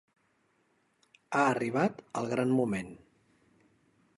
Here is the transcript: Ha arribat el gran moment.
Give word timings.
Ha 1.39 1.43
arribat 1.49 2.01
el 2.23 2.31
gran 2.33 2.55
moment. 2.61 2.91